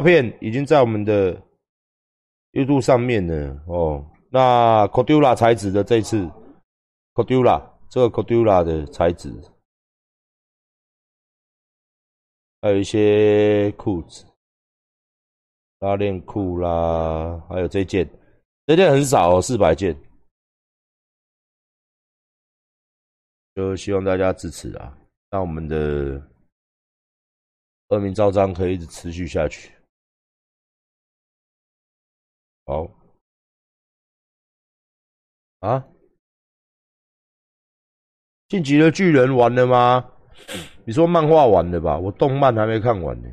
[0.00, 1.34] 照片已经在我们的
[2.52, 4.10] YouTube 上面了哦。
[4.30, 6.26] 那 Cordula 材质的这次
[7.12, 9.30] Cordula 这个 Cordula 的材质，
[12.62, 14.24] 还有一些裤子、
[15.80, 18.08] 拉链裤啦，还有这件，
[18.64, 19.94] 这件很少哦，四百件，
[23.54, 24.96] 就希望大家支持啊，
[25.28, 26.26] 让我们的。
[27.88, 29.74] 恶名昭彰，可以一直持续下去。
[32.70, 32.88] 好，
[35.58, 35.88] 啊，
[38.46, 40.12] 晋级的巨人完了吗？
[40.86, 41.98] 你说漫画完了吧？
[41.98, 43.28] 我动漫还没看完呢，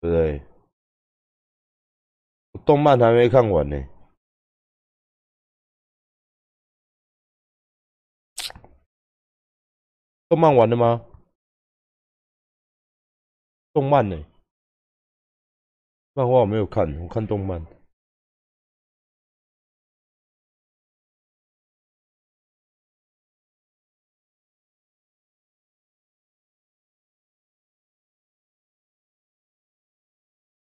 [0.00, 0.42] 对不对？
[2.50, 3.76] 我动漫还没看完呢，
[10.28, 11.06] 动漫完了吗？
[13.72, 14.16] 动漫呢？
[16.16, 17.62] 漫画我没有看，我看动漫。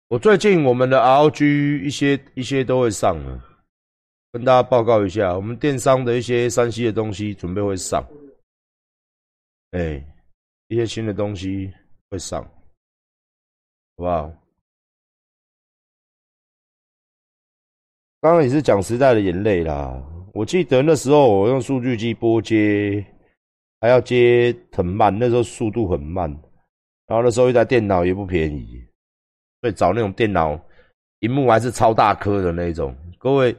[0.09, 3.43] 我最近我们的 ROG 一些一些都会上了，
[4.33, 8.07] 跟大家报告一下，我们电商的一些山西的东西准备会上，
[9.71, 10.05] 哎，
[10.67, 11.73] 一些新的东西
[12.11, 12.45] 会上。
[13.97, 14.48] 好不好？
[18.21, 20.03] 刚刚也是讲时代的眼泪啦。
[20.35, 23.05] 我记得那时候我用数据机拨接，
[23.81, 26.29] 还要接很慢，那时候速度很慢。
[27.07, 28.85] 然后那时候一台电脑也不便宜，
[29.63, 30.61] 所以找那种电脑，
[31.21, 32.95] 荧幕还是超大颗的那种。
[33.19, 33.57] 各位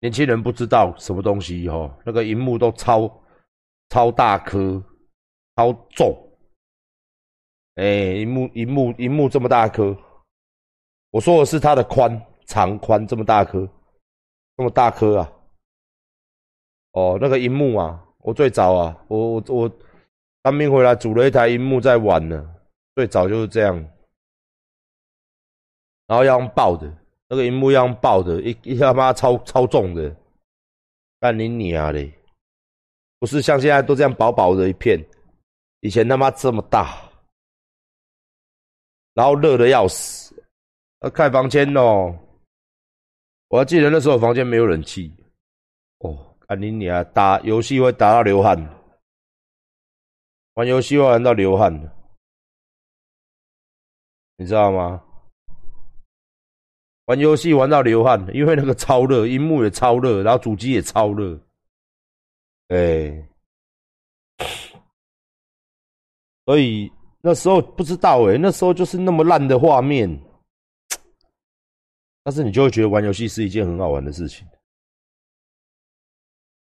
[0.00, 3.10] 年轻人不知道什么东西哈，那个荧幕都超
[3.90, 4.82] 超大颗，
[5.56, 6.16] 超重。
[7.74, 9.96] 哎，荧幕荧幕荧幕这么大颗，
[11.10, 13.68] 我说的是它的宽长宽这么大颗，
[14.58, 15.32] 这么大颗啊！
[16.90, 19.72] 哦，那个荧幕啊，我最早啊，我我我
[20.42, 22.56] 当兵回来组了一台荧幕在玩呢，
[22.96, 23.76] 最早就是这样，
[26.08, 26.92] 然后要用抱的，
[27.28, 30.12] 那个荧幕要用抱的，一一下妈超超重的，
[31.20, 32.12] 干你娘嘞！
[33.20, 34.98] 不是像现在都这样薄薄的一片，
[35.82, 37.08] 以前他妈这么大。
[39.14, 40.34] 然后热的要死，
[41.02, 42.12] 要开房间哦。
[43.48, 45.12] 我还记得那时候房间没有冷气，
[45.98, 48.58] 哦，安妮你啊，打游戏会打到流汗，
[50.54, 51.72] 玩游戏会玩到流汗，
[54.36, 55.02] 你知道吗？
[57.06, 61.40] 玩游戏玩到流汗，因为那个超热，荧幕也超热，然后主机也超热，
[62.68, 63.28] 哎，
[66.44, 66.92] 所以。
[67.20, 70.08] 那时候不知道哎，那时候就是那么烂的画面，
[72.28, 74.46] 但是你就会觉得玩游戏是一件很好玩的事情。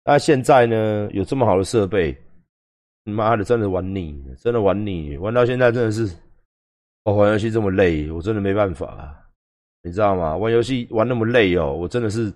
[0.05, 2.17] 那现在呢，有这么好的设备，
[3.03, 6.09] 妈的，真的玩腻，真的玩腻，玩到现在真的是，
[7.03, 9.13] 哦，玩游戏这么累，我真的没办法，
[9.83, 10.37] 你知道吗？
[10.37, 12.33] 玩游戏玩那么累哦，我真的是，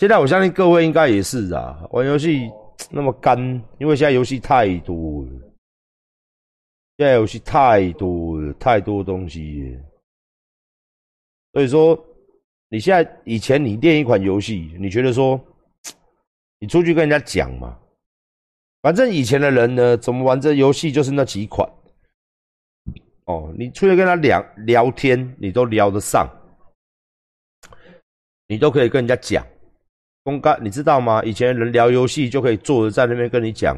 [0.00, 2.50] 现在我相信各位应该也是啊，玩游戏
[2.90, 3.38] 那么干，
[3.78, 5.30] 因为现在游戏太多了。
[6.96, 9.78] 现在游戏太多了，太多东西，
[11.52, 11.96] 所以说
[12.72, 15.38] 你现在以前你练一款游戏，你觉得说
[16.60, 17.76] 你出去跟人家讲嘛，
[18.80, 21.68] 反正以前的人呢，怎么玩这游戏就是那几款，
[23.24, 26.28] 哦，你出去跟他聊聊天，你都聊得上，
[28.46, 29.44] 你都可以跟人家讲，
[30.22, 31.20] 公开你知道吗？
[31.24, 33.76] 以前人聊游戏就可以坐着在那边跟你讲，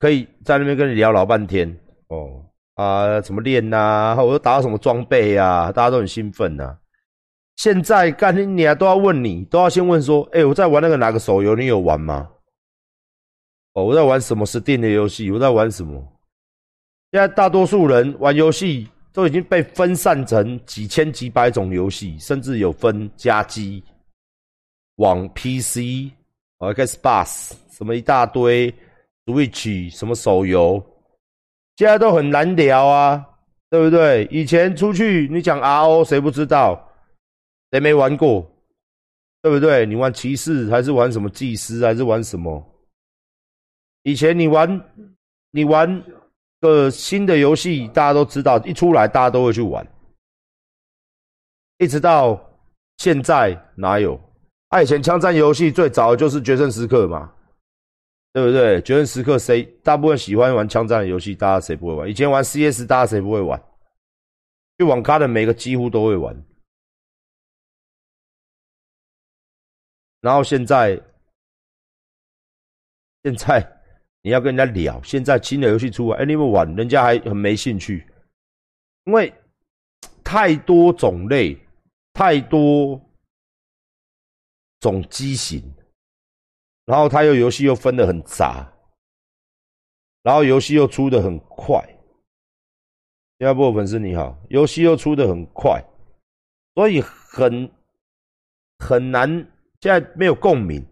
[0.00, 1.78] 可以在那边跟你聊老半天。
[2.08, 2.44] 哦
[2.74, 4.16] 啊，怎么练呐？
[4.18, 5.70] 我又打到什么装备呀？
[5.70, 6.76] 大家都很兴奋呐。
[7.60, 11.54] 现在干你你啊，都要问你，都要先问说：哎，我在玩那个哪个手游？
[11.54, 12.26] 你有玩吗？
[13.74, 15.30] 哦，我在玩什么 Steam 的游戏？
[15.30, 16.02] 我在玩什么？
[17.12, 23.84] 现在大多数人玩游戏都已经被分散成几千几百种游戏，甚至有分家机、
[24.96, 26.10] 网 PC、
[26.60, 28.74] 哦 Xbox 什么一大堆
[29.26, 30.82] ，Switch 什么手游。
[31.76, 33.22] 现在都很难聊啊，
[33.68, 34.26] 对不对？
[34.30, 36.86] 以前出去你讲 RO，谁不知道？
[37.70, 38.50] 谁没玩过？
[39.42, 39.86] 对不对？
[39.86, 42.62] 你玩骑士还是玩什么祭司还是玩什么？
[44.02, 44.80] 以前你玩
[45.50, 46.04] 你玩
[46.60, 49.86] 个新的游戏，大家都知道，一出来大家都会去玩。
[51.78, 52.38] 一直到
[52.98, 54.20] 现在哪有？
[54.68, 57.32] 他以前枪战游戏最早就是决胜时刻嘛。
[58.32, 58.80] 对不对？
[58.82, 61.34] 决胜时刻谁大部分喜欢玩枪战游戏？
[61.34, 62.08] 大家谁不会玩？
[62.08, 63.60] 以前玩 CS，大家谁不会玩？
[64.78, 66.36] 去网咖的每个几乎都会玩。
[70.20, 71.00] 然后现在，
[73.22, 73.80] 现在
[74.22, 78.06] 你要跟人家聊，现在新的游戏出来，哎，你们玩，人家还很没兴趣，
[79.04, 79.32] 因为
[80.22, 81.58] 太多种类，
[82.12, 83.00] 太多
[84.80, 85.62] 种机型，
[86.84, 88.70] 然后他又游戏又分的很杂，
[90.22, 91.82] 然后游戏又出的很快。
[93.38, 95.82] 第二部粉丝你好，游戏又出的很快，
[96.74, 97.72] 所以很
[98.78, 99.50] 很难。
[99.80, 100.84] 现在没有共鸣，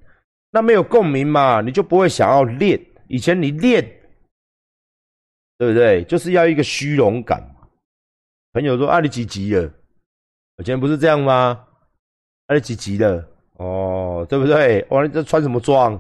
[0.51, 2.81] 那没有共鸣嘛，你就不会想要练。
[3.09, 3.83] 以前你练，
[5.57, 6.05] 对不对？
[6.05, 7.43] 就是要一个虚荣感。
[8.53, 9.71] 朋友说：“啊，你几级了？”
[10.59, 11.67] 以前不是这样吗？
[12.47, 13.29] 啊，你几级了？
[13.59, 14.87] 哦，对不对？
[14.89, 15.93] 哦，你这穿什么装？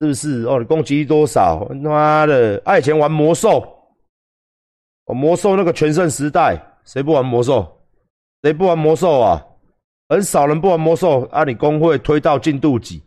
[0.00, 0.42] 是不是？
[0.44, 1.64] 哦，你攻击力多少？
[1.82, 2.60] 妈的！
[2.64, 3.60] 啊，以前玩魔兽，
[5.04, 7.80] 哦，魔兽那个全盛时代，谁不玩魔兽？
[8.42, 9.46] 谁不玩魔兽啊？
[10.08, 11.42] 很少人不玩魔兽啊！
[11.44, 13.02] 你工会推到进度几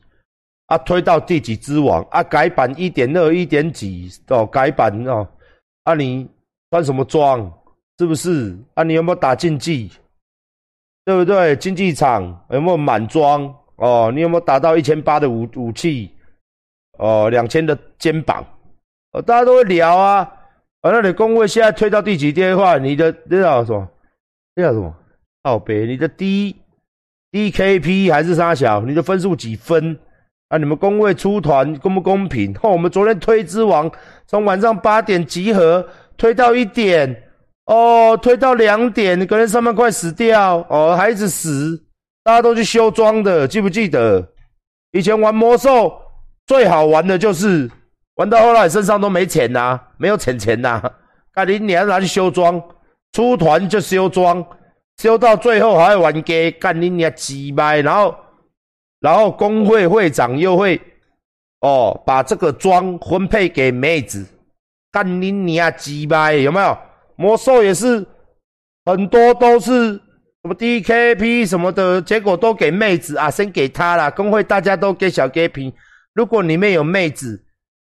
[0.65, 0.77] 啊？
[0.79, 2.21] 推到第几之王啊？
[2.23, 4.45] 改版一点二、一点几哦？
[4.45, 5.27] 改版哦？
[5.83, 6.29] 啊，你
[6.71, 7.51] 穿什么装？
[7.97, 8.57] 是不是？
[8.73, 9.89] 啊，你有没有打竞技？
[11.05, 11.55] 对不对？
[11.55, 13.53] 竞技场有没有满装？
[13.77, 16.11] 哦，你有没有打到一千八的武武器？
[16.97, 18.45] 哦，两千的肩膀？
[19.13, 20.19] 哦，大家都会聊啊。
[20.81, 23.89] 啊，那你工会现在推到第几阶的话，你的那叫什么？
[24.53, 24.93] 那叫什么？
[25.43, 26.55] 靠北，你的第一。
[27.31, 28.81] DKP 还是沙小？
[28.81, 29.97] 你的分数几分？
[30.49, 32.51] 啊，你们工会出团公不公平？
[32.63, 33.91] 哦，我们昨天推之王，
[34.25, 35.87] 从晚上八点集合，
[36.17, 37.23] 推到一点，
[37.65, 41.79] 哦，推到两点，你可能上班快死掉，哦，孩子死，
[42.23, 44.27] 大家都去修装的，记不记得？
[44.91, 45.93] 以前玩魔兽
[46.47, 47.69] 最好玩的就是
[48.15, 50.81] 玩到后来身上都没钱呐，没有钱钱呐，
[51.35, 52.59] 那你你要拿去修装，
[53.13, 54.43] 出团就修装。
[54.99, 58.13] 修到最后还要玩给干你娘鸡掰，然后，
[58.99, 60.79] 然后工会会长又会
[61.61, 64.25] 哦把这个装分配给妹子，
[64.91, 66.77] 干你娘鸡掰有没有？
[67.15, 68.05] 魔兽也是
[68.83, 70.01] 很多都是什
[70.43, 74.11] 么 DKP 什么的，结果都给妹子啊，先给他了。
[74.11, 75.73] 工会大家都给小 K P，
[76.13, 77.41] 如果里面有妹子，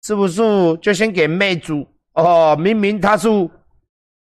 [0.04, 0.40] 是不是
[0.80, 1.84] 就先给妹主？
[2.14, 3.28] 哦，明明他是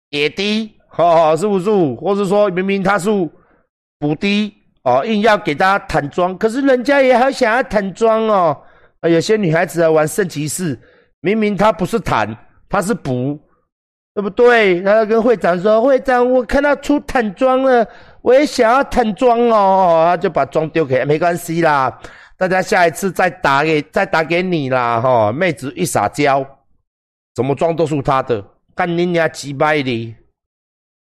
[0.09, 0.78] 野低。
[1.03, 1.69] 哦，是不是？
[1.95, 3.09] 或者说明明他是
[3.99, 4.53] 补低
[4.83, 8.57] 哦，硬要给大家坦装，可是人家也好想要坦装哦。
[9.03, 10.77] 有些女孩子来玩圣骑士，
[11.21, 12.35] 明明他不是坦，
[12.67, 13.39] 他是补，
[14.13, 14.81] 对不对？
[14.81, 17.87] 他要跟会长说：“会长，我看到出坦装了，
[18.21, 21.97] 我也想要坦装哦。”他就把装丢给，没关系啦，
[22.37, 24.99] 大家下一次再打给，再打给你啦。
[24.99, 26.45] 哈，妹子一撒娇，
[27.35, 28.43] 怎么装都是他的，
[28.75, 30.15] 干你娘几百的。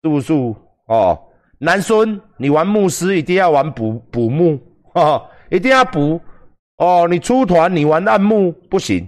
[0.03, 0.33] 是不是
[0.87, 1.19] 哦？
[1.59, 4.59] 男孙，你玩牧师一定要玩补补木，
[4.93, 6.21] 哈，一定要补
[6.77, 7.07] 哦。
[7.09, 9.07] 你出团你玩暗木不行，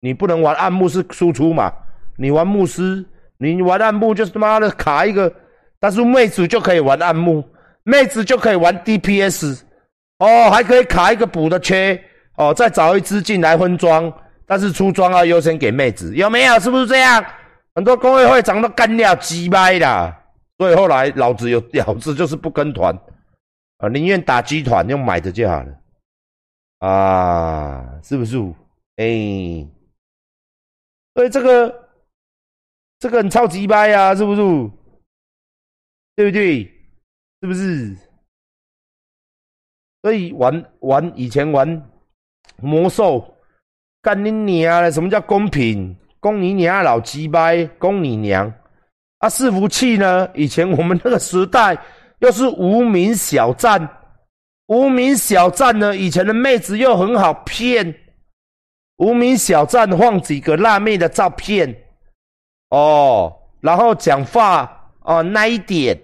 [0.00, 1.72] 你不能玩暗木是输出嘛？
[2.18, 3.04] 你玩牧师，
[3.38, 5.32] 你玩暗牧就是他妈的卡一个，
[5.80, 7.42] 但是妹子就可以玩暗牧，
[7.82, 9.60] 妹子就可以玩 DPS，
[10.18, 11.98] 哦，还可以卡一个补的缺，
[12.36, 14.12] 哦，再找一只进来分装，
[14.46, 16.60] 但是出装要优先给妹子，有没有？
[16.60, 17.24] 是不是这样？
[17.74, 20.14] 很多工会会长都干掉鸡掰的。
[20.58, 22.94] 所以后来老子有老子就是不跟团
[23.78, 25.80] 啊，宁愿打机团用买的就好了
[26.78, 28.38] 啊，是不是？
[28.96, 29.66] 哎，
[31.14, 31.90] 所以这个
[32.98, 34.42] 这个很超级掰呀，是不是？
[36.14, 36.64] 对不对？
[37.42, 37.94] 是不是？
[40.02, 41.90] 所以玩玩以前玩
[42.56, 43.36] 魔兽，
[44.00, 44.90] 干你娘的！
[44.90, 45.94] 什么叫公平？
[46.20, 48.52] 公你娘老鸡掰，公你娘！
[49.26, 50.28] 啊，伺服器呢？
[50.34, 51.76] 以前我们那个时代
[52.20, 53.88] 又是无名小站，
[54.68, 57.92] 无名小站呢，以前的妹子又很好骗。
[58.98, 61.74] 无名小站放几个辣妹的照片，
[62.70, 65.98] 哦，然后讲话哦那一点，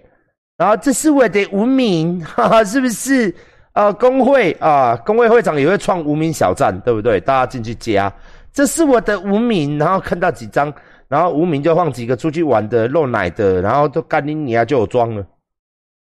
[0.57, 3.33] 然后这是我的无名，哈哈，是不是？
[3.71, 7.21] 啊，工会啊，工会会长也会创无名小站，对不对？
[7.21, 8.13] 大家进去加，
[8.51, 10.71] 这是我的无名，然后看到几张。
[11.13, 15.23] 然后无名就放几个出去玩的露奶的，然后都干你你啊就有装了。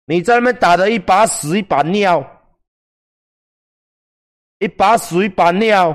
[0.07, 2.25] 你在那边打的一把屎一把尿，
[4.59, 5.95] 一把屎一把尿，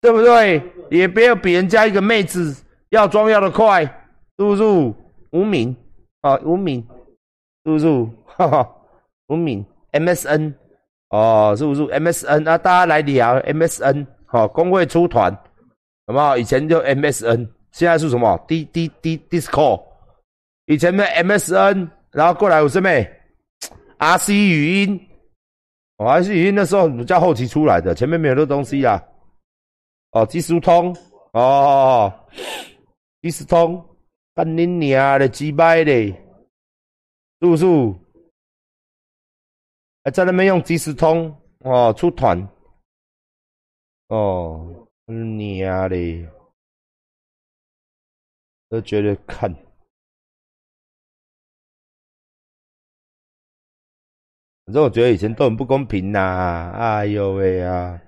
[0.00, 0.62] 对不对？
[0.90, 2.56] 也不要比人家一个妹子
[2.88, 3.92] 要装要的快，是
[4.38, 4.62] 不是？
[5.32, 5.76] 无名
[6.22, 6.80] 啊，无名，
[7.66, 7.86] 是不是？
[8.24, 8.76] 哈哈，
[9.26, 10.54] 无名 MSN
[11.10, 12.56] 哦，是不是 MSN 啊？
[12.56, 15.36] 大家来聊 MSN，好，工会出团。
[16.06, 16.36] 好不好？
[16.36, 19.82] 以前就 MSN，现在是什么？D D D Discord，
[20.66, 22.88] 以前的 MSN，然后过来有什么
[23.98, 25.08] RC 语音，
[25.96, 29.02] 哦，RC 语音那时候比较后期出来的，前面没有这东西啊。
[30.12, 30.96] 哦，即时通，
[31.32, 32.12] 哦，
[33.20, 33.84] 即时通，
[34.34, 36.06] 干你娘的鸡掰嘞，
[37.40, 37.66] 是不是？
[40.04, 42.38] 还在那边用即时通，哦，出团，
[44.06, 44.75] 哦，
[45.06, 46.28] 娘的，
[48.68, 49.54] 都觉得看。
[54.64, 56.72] 反正我觉得以前都很不公平呐！
[56.74, 58.02] 哎呦喂啊！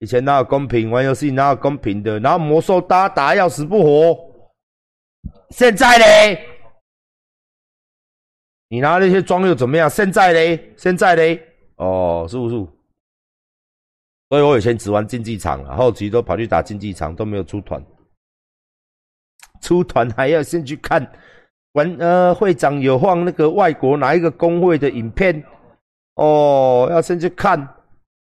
[0.00, 0.90] 以前哪有公平？
[0.90, 2.20] 玩游戏哪有公平的？
[2.20, 4.52] 然后魔兽打打要死不活。
[5.48, 6.46] 现在嘞，
[8.68, 9.88] 你拿那些装又怎么样？
[9.88, 11.42] 现在嘞，现在嘞，
[11.76, 12.75] 哦，是不是？
[14.28, 17.80] 所以我以前只玩竞技场，后期都跑去打竞技场，都没有出团。
[19.60, 21.06] 出团还要先去看。
[21.72, 25.44] 玩呃，会长有放那个外国哪一个工会的影片？
[26.14, 27.68] 哦，要先去看。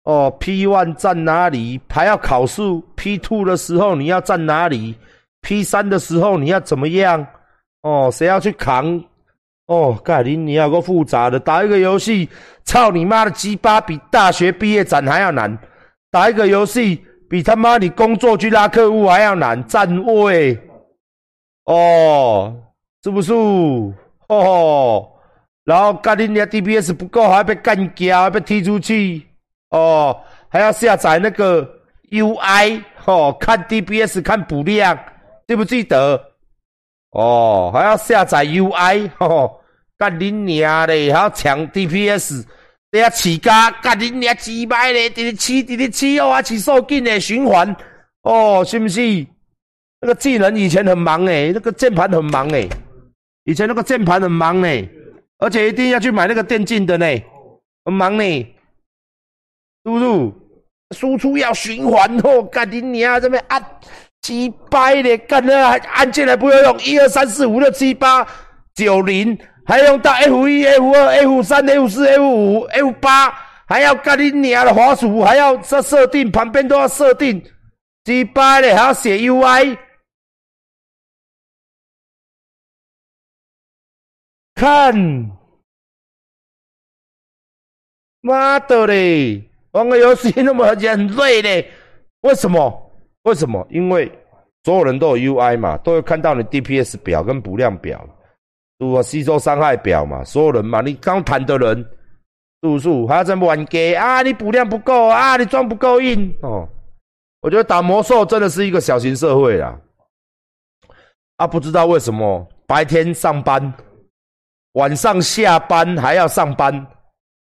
[0.02, 1.80] 哦，P one 站哪里？
[1.88, 2.60] 还要考试。
[2.94, 4.94] P two 的时候你要站哪里
[5.42, 7.26] ？P 三的时候你要怎么样？
[7.82, 9.02] 哦，谁要去扛？
[9.66, 12.28] 哦，盖林你要个复杂的，打一个游戏，
[12.64, 15.56] 操你妈的鸡巴，比大学毕业展还要难。
[16.16, 19.62] 打一个游戏，比他妈你工作去拉客户还要难。
[19.66, 20.58] 站位。
[21.64, 22.56] 哦。
[23.04, 23.34] 是不是？
[24.28, 25.06] 哦，
[25.64, 29.26] 然后干你娘 DPS 不够，还要被干掉，还被踢出去。
[29.68, 30.18] 哦，
[30.48, 31.68] 还要下载那个
[32.10, 34.98] UI，哦，看 DPS 看补量，
[35.46, 36.20] 记不记得？
[37.10, 39.60] 哦，还要下载 UI，哦，
[39.98, 42.44] 干你娘的，还要抢 DPS，
[42.96, 47.76] 这下起家，干你娘几百嘞，直直起，直直起哦，啊，起手劲的循环，
[48.22, 49.26] 哦，是不是？
[50.00, 52.66] 那个技能以前很忙诶，那个键盘很忙诶。
[53.44, 54.88] 以前那个键盘很忙呢，
[55.36, 57.06] 而且一定要去买那个电竞的呢，
[57.84, 58.46] 很忙呢。
[59.84, 60.34] 输入
[60.96, 63.62] 输出要循环哦，干你娘这边按
[64.22, 68.26] 几百的，干那按键还不要用一二三四五六七八
[68.74, 73.30] 九零，还用到 F 一 F 二 F 三 F 四 F 五 F 八，
[73.66, 77.42] 还要干你娘的滑鼠，还要设设定，旁边都要设定，
[78.04, 79.76] 几百的还要写 UI。
[84.54, 84.94] 看，
[88.20, 89.50] 妈的嘞！
[89.72, 91.70] 玩个游戏那么很累嘞，
[92.22, 92.90] 为什么？
[93.24, 93.66] 为什么？
[93.68, 94.10] 因为
[94.62, 98.02] 所有人都有 UI 嘛，都会看到你 DPS 表跟补量表，
[98.78, 101.78] 如果吸收伤害表嘛，所有人嘛，你刚谈的人，
[102.80, 104.22] 是不还要这么玩 g 啊？
[104.22, 105.36] 你补量不够啊？
[105.36, 106.68] 你装不够硬哦？
[107.40, 109.78] 我觉得打魔兽真的是一个小型社会啦。
[111.36, 113.72] 啊，不知道为什么白天上班。
[114.72, 116.86] 晚上下班还要上班，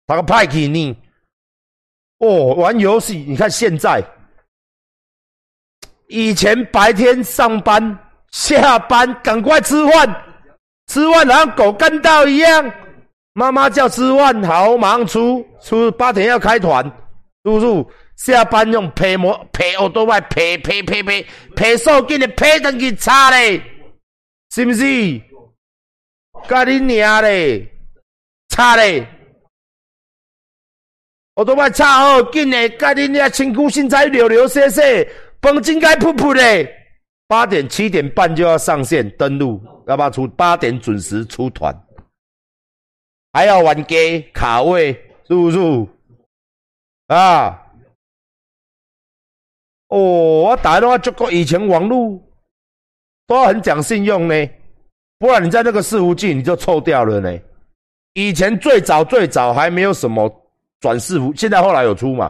[0.05, 0.93] 打个派给你。
[2.17, 4.03] 哦，玩游戏，你看现在，
[6.07, 7.97] 以前白天上班
[8.31, 10.23] 下班赶快吃饭，
[10.91, 12.69] 吃饭好像狗干到一样。
[13.31, 16.83] 妈妈叫吃饭，好马上出出八点要开团，
[17.45, 23.61] 叔叔下班用皮膜皮我都外皮皮皮皮皮手给你皮等去擦嘞，
[24.53, 24.83] 是不是？
[26.45, 27.65] 干你娘嘞！
[28.49, 29.07] 擦嘞！
[31.35, 32.67] 我都快差好紧嘞！
[32.67, 36.69] 干你娘，辛苦身材流流血血，绷紧该噗噗嘞！
[37.31, 40.27] 八点七点半就要上线登录，要不要出？
[40.27, 41.73] 八点准时出团，
[43.31, 44.91] 还要玩 G 卡位，
[45.25, 45.57] 是不是？
[47.07, 47.65] 啊！
[49.87, 52.21] 哦，我打电话就过以前网络
[53.25, 54.35] 都很讲信用呢。
[55.17, 57.39] 不然你在那个伺服器你就臭掉了呢。
[58.11, 60.29] 以前最早最早还没有什么
[60.81, 62.29] 转伺服，现在后来有出嘛？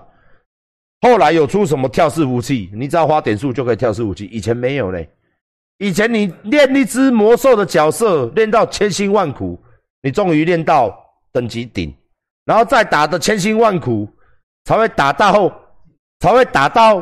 [1.01, 2.69] 后来有出什么跳伺服器？
[2.73, 4.25] 你只要花点数就可以跳伺服器。
[4.25, 4.99] 以前没有呢。
[5.79, 9.59] 以前你练一只魔兽的角色，练到千辛万苦，
[10.03, 10.95] 你终于练到
[11.31, 11.91] 等级顶，
[12.45, 14.07] 然后再打的千辛万苦，
[14.65, 15.51] 才会打到
[16.19, 16.97] 才会打到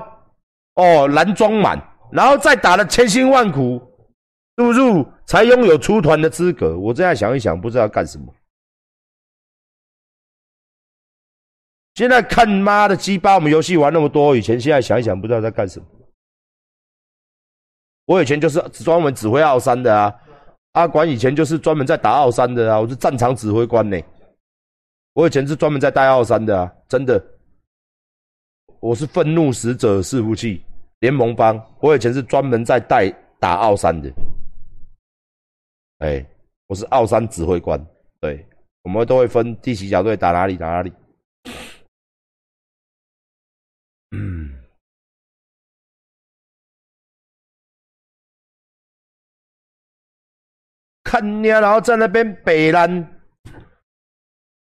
[0.75, 1.77] 哦蓝装满，
[2.09, 3.81] 然后再打的千辛万苦。
[4.55, 6.77] 入入才拥有出团的资格。
[6.77, 8.25] 我这样想一想，不知道干什么。
[11.99, 15.85] 现在看妈的鸡巴，我们游戏玩那么多，以前现在想一想，不知道在干什么。
[18.05, 20.15] 我以前就是专门指挥奥山的啊，
[20.71, 23.99] 阿管以前就是专门在打奥山的啊，我是战场指挥官呢。
[25.11, 27.21] 我以前是专门在带奥山的啊，真的。
[28.79, 30.63] 我是愤怒使者伺服器
[30.99, 34.09] 联盟帮，我以前是专门在带打奥山的。
[35.97, 36.25] 哎，
[36.67, 37.77] 我是奥山指挥官，
[38.21, 38.47] 对，
[38.83, 40.93] 我们都会分第几小队打哪里打哪里。
[51.09, 52.87] 看你，然后在那边北兰，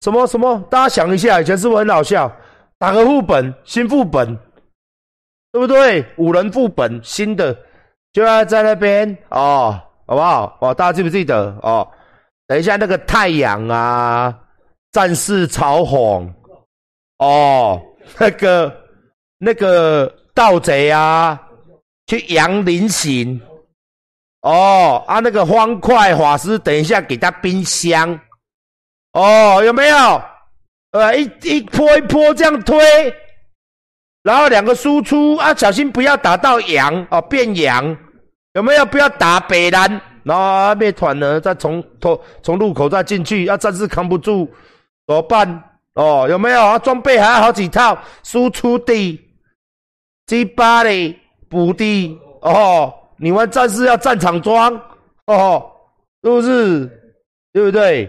[0.02, 0.60] 什么什么？
[0.70, 2.30] 大家想一下，以前是不是很好笑？
[2.78, 4.38] 打个副本，新副本，
[5.50, 6.06] 对不对？
[6.18, 7.52] 五人副本，新的
[8.12, 9.76] 就要在那边哦，
[10.06, 10.56] 好不好？
[10.60, 11.46] 哦，大家记不记得？
[11.62, 11.84] 哦，
[12.46, 14.32] 等一下那个太阳啊，
[14.92, 16.32] 战士嘲讽，
[17.18, 17.82] 哦，
[18.20, 18.72] 那个
[19.38, 21.42] 那个盗贼啊，
[22.06, 23.40] 去阳陵行，
[24.46, 28.16] 哦啊，那个方块法师，等一下给他冰箱，
[29.12, 30.22] 哦，有没有？
[30.92, 32.78] 呃，一一波一波这样推，
[34.22, 37.84] 然后两个输出啊，小心不要打到羊哦，变羊
[38.54, 38.86] 有没有？
[38.86, 44.48] 不要打北蓝，然后灭团呢，再从从从入口再进去，要暂时扛不住
[45.08, 45.64] 怎么办？
[45.94, 46.64] 哦，有没有？
[46.64, 49.20] 啊，装备还有好几套，输出的、
[50.26, 54.72] G 八的、补的哦，你们战士要战场装
[55.26, 55.72] 哦，
[56.22, 56.86] 是不是？
[57.52, 58.06] 对不对？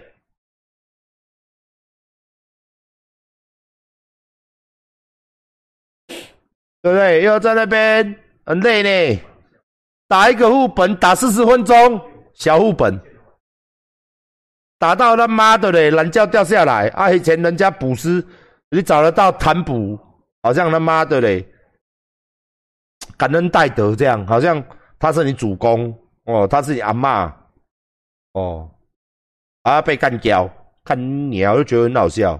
[6.82, 7.24] 对不对？
[7.24, 9.22] 又在那边很累呢，
[10.08, 12.00] 打一个副本打四十分钟，
[12.34, 13.00] 小副本，
[14.78, 17.12] 打到他妈的嘞，蓝教掉下来啊！
[17.12, 18.26] 以前人家捕师，
[18.70, 20.00] 你找得到谈捕，
[20.44, 21.46] 好像他妈的嘞，
[23.18, 24.64] 感恩戴德这样，好像
[25.00, 27.36] 他是你主公哦，他是你阿妈
[28.34, 28.70] 哦，
[29.64, 30.50] 啊被干掉，
[30.84, 32.32] 看鸟就觉得很好笑。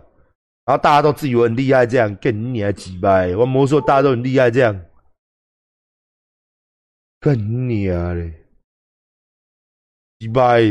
[0.66, 3.36] 然后大家都自以为很厉害，这样跟你还几掰？
[3.36, 4.78] 我魔兽大家都很厉害，这样
[7.20, 8.34] 跟你啊嘞，
[10.20, 10.62] 几掰？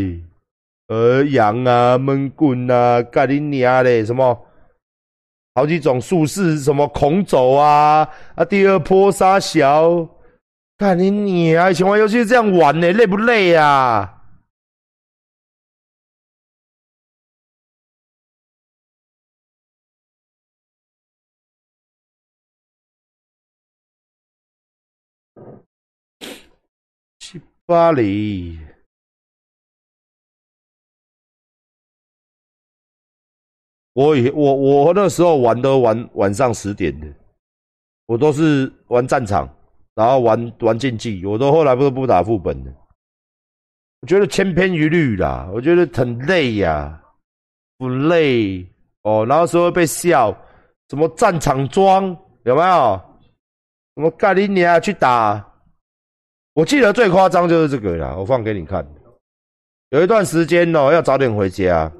[0.89, 4.05] 呃，羊啊，闷棍啊，干你娘嘞！
[4.05, 4.47] 什么？
[5.55, 8.09] 好几种术士，什么孔走啊？
[8.37, 10.07] 啊，第二波杀小，
[10.79, 11.71] 干你娘！
[11.71, 14.13] 以前玩游戏这样玩呢，累不累呀？
[27.65, 28.61] 巴黎，
[33.95, 37.13] 我以我我那时候玩都玩晚上十点的，
[38.07, 39.53] 我都是玩战场，
[39.97, 42.71] 然后玩玩竞技，我都后来不是不打副本的，
[44.03, 47.03] 我觉得千篇一律啦，我觉得很累呀，
[47.79, 48.65] 不累
[49.03, 50.37] 哦，然后说被笑，
[50.91, 52.05] 什么战场装
[52.45, 53.01] 有没有？
[53.97, 55.45] 什么盖里尼亚去打？
[56.53, 58.87] 我记得最夸张就是这个啦，我放给你看。
[59.91, 61.91] 有一段时间哦，要早点回家，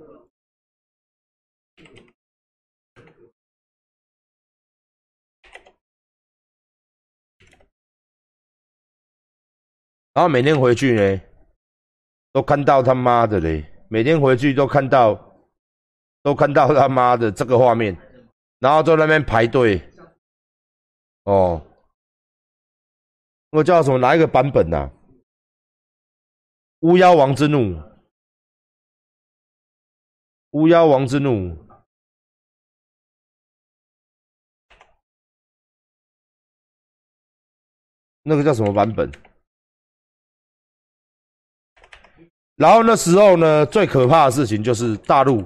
[10.17, 11.21] 然后每天回去呢，
[12.33, 15.15] 都看到他妈的嘞，每天回去都看到，
[16.23, 17.95] 都看到他妈的这个画面，
[18.59, 19.93] 然后在那边排队，
[21.25, 21.63] 哦。
[23.51, 23.99] 我叫什么？
[23.99, 24.91] 哪一个版本呐？
[26.81, 27.79] 巫妖王之怒，
[30.53, 31.55] 巫妖王之怒，
[38.23, 39.13] 那个叫什么版本？
[42.57, 45.45] 然后那时候呢，最可怕的事情就是大陆，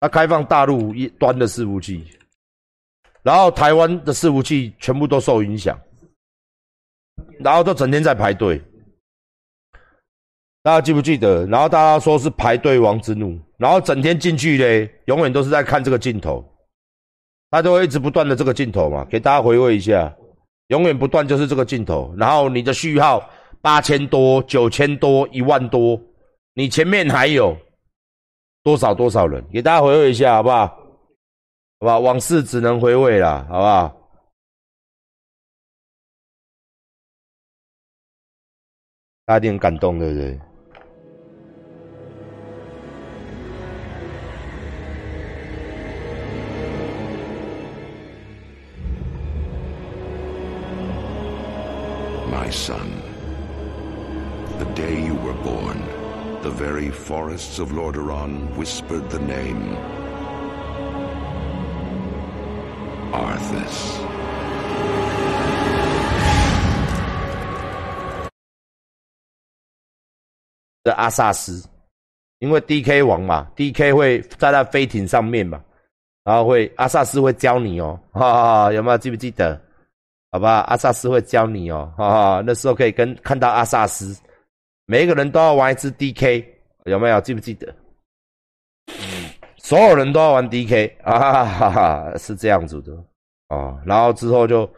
[0.00, 2.06] 它开放大陆一端的伺服器，
[3.22, 5.78] 然后台湾的伺服器全部都受影响。
[7.40, 8.60] 然后都整天在排队，
[10.62, 11.44] 大家记不记得？
[11.46, 16.44] 然后大家说是排队王之怒，然后整天进去嘞，永远都是在看这个镜头，
[17.50, 20.12] 他都会一直不断的这个镜头嘛，给大家回味一下，
[20.68, 22.14] 永远不断就是这个镜头。
[22.16, 23.28] 然后你的序号
[23.60, 26.00] 八千多、九千多、一万多，
[26.54, 27.56] 你前面还有
[28.62, 29.42] 多少多少人？
[29.50, 30.66] 给大家回味一下，好不好？
[31.80, 33.98] 好吧，往事只能回味了，好不好？
[39.24, 40.38] 大家很感动，对不对
[52.30, 52.76] ？My son,
[54.58, 55.14] the day you
[56.42, 59.76] the very forests of Lordaeron whispered the name
[63.12, 64.00] Arthas.
[70.84, 71.64] 的阿萨斯，
[72.40, 75.62] 因为 D K 王嘛，D K 会在那飞艇上面嘛，
[76.24, 79.60] 然后会阿萨斯会教你哦，哈哈，有没有记不记得？
[80.32, 84.20] 好吧，阿萨斯会教你哦，哈哈，那时候可以跟看到阿萨斯，
[84.92, 87.74] 每一个人都要玩一次 D K，有没有记不记得？
[89.56, 92.92] 所有人都要玩 D K 啊，哈哈哈，是这样子的
[93.48, 94.70] 啊，然后之后就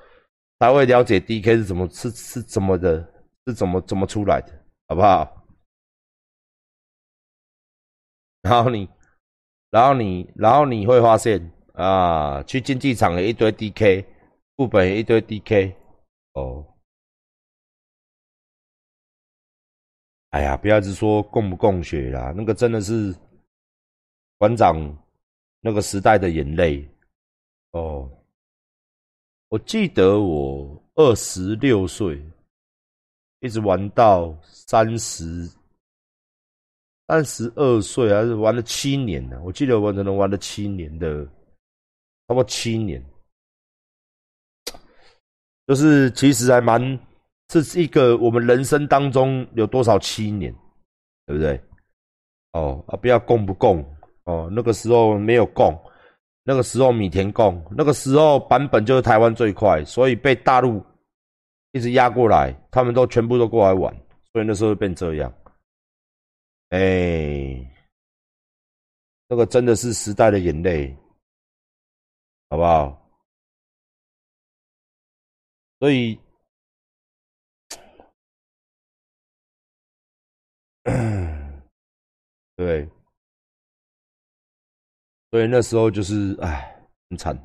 [0.61, 3.05] 才会了解 D K 是怎么是是怎么的，
[3.49, 4.53] 是怎么怎么出来的，
[4.87, 5.45] 好不好？
[8.43, 8.89] 然后你，
[9.71, 14.05] 然后你，然后你会发现啊，去竞技场有一堆 DK，
[14.57, 15.75] 副本一堆 DK，
[16.35, 16.65] 哦，
[20.35, 23.15] 哎呀，不要只说供不供血啦，那个真的是
[24.37, 24.75] 馆长
[25.61, 26.85] 那个时代的眼泪，
[27.71, 28.11] 哦，
[29.49, 32.21] 我记得我二十六岁，
[33.39, 35.49] 一直玩到三十。
[37.07, 39.41] 三十二岁还是玩了七年呢？
[39.45, 41.31] 我记得我可能玩了七年的，差
[42.29, 43.01] 不多七年，
[45.69, 46.83] 就是其实还蛮，
[47.55, 50.53] 这是一个我们人生当中有多少七年，
[51.25, 51.63] 对不对？
[52.51, 53.79] 哦啊，不要供不供
[54.25, 55.73] 哦，那个时候没有供，
[56.43, 60.85] 那个时候米田供，那个时候版本就是台湾最快，所以被大陆
[61.71, 63.95] 一直压过来，他们都全部都过来玩，
[64.33, 65.33] 所以那时候变这样。
[66.71, 67.71] 哎，
[69.29, 70.93] 这个真的是时代的眼泪，
[72.51, 73.01] 好不好？
[75.79, 76.19] 所以，
[80.85, 81.63] 嗯
[82.57, 82.89] 对，
[85.31, 87.37] 所以那时候就是哎，很惨，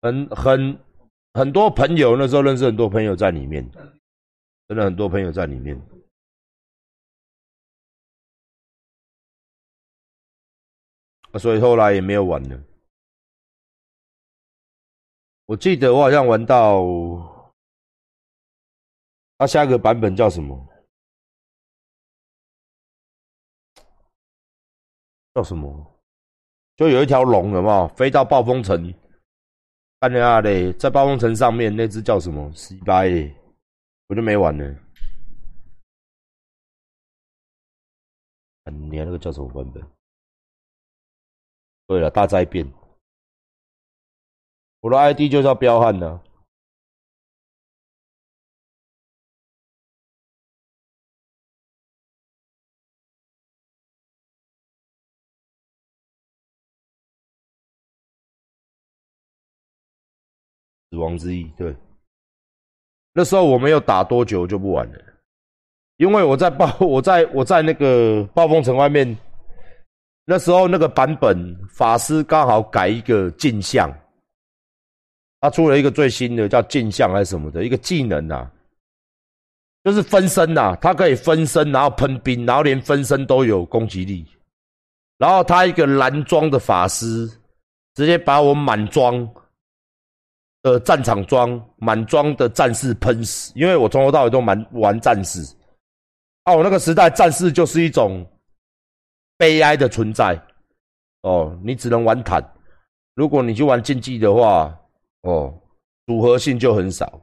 [0.00, 0.80] 很很
[1.34, 3.68] 很多朋友那时候认识很多朋友在里面，
[4.68, 5.80] 真的很多朋友在里面。
[11.38, 12.62] 所以后来也没有玩了。
[15.46, 16.82] 我记得我好像玩到，
[19.38, 20.71] 他下一个版本叫什么？
[25.34, 25.86] 叫什么？
[26.76, 28.92] 就有一条龙，有没有飞到暴风城？
[30.00, 32.50] 看下嘞，在暴风城上面那只叫什么？
[32.54, 33.08] 失败，
[34.08, 34.78] 我就没玩了。
[38.64, 39.82] 你那个叫什么版本？
[41.86, 42.70] 对了，大灾变，
[44.80, 46.22] 我的 ID 就叫彪悍呢。
[61.02, 61.74] 亡之翼，对。
[63.12, 64.98] 那时候我没有打多久就不玩了，
[65.98, 69.16] 因为我在暴，我在我在那个暴风城外面。
[70.24, 71.36] 那时候那个版本
[71.68, 73.92] 法师刚好改一个镜像，
[75.40, 78.48] 他出了一个最新的叫镜像还是什么的一个技能啊，
[79.82, 84.24] 就是分身呐，他可以分身，然后喷冰，然后连分身都有攻击力。
[85.18, 87.28] 然后他一个蓝装的法师，
[87.94, 89.28] 直接把我满装
[90.62, 95.40] 的战场装、满装的战士喷死，因为我从头到尾都满玩战士。
[96.44, 98.26] 啊，我那个时代战士就是一种。
[99.38, 100.40] 悲哀的存在，
[101.22, 102.40] 哦，你只能玩坦。
[103.16, 104.72] 如果你去玩竞技的话，
[105.22, 105.52] 哦，
[106.06, 107.20] 组合性就很少。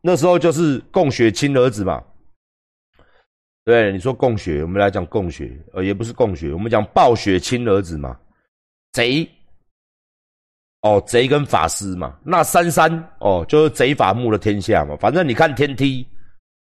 [0.00, 2.02] 那时候就是供血亲儿子嘛。
[3.64, 8.18] 对，你说供血，我们来讲供血，呃，也不是供血，我们讲暴血亲儿子嘛。
[8.92, 9.28] 贼，
[10.84, 12.14] 哦，贼跟法师嘛。
[12.22, 14.94] 那三三，哦，就是贼法木的天下嘛。
[15.00, 16.06] 反正你看天梯。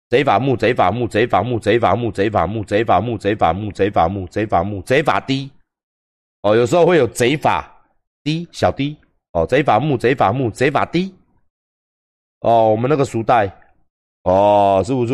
[0.08, 5.52] 贼法木，贼法木，贼法木，贼法木，贼法木，贼法木，贼法木，贼法木，贼法木，贼法低。
[6.44, 7.70] 哦，有时候会有贼法
[8.24, 8.96] 低，小低。
[9.34, 11.14] 哦，贼法木，贼法木，贼法低。
[12.40, 13.52] 哦，我们那个书带。
[14.24, 15.14] 哦，是不是？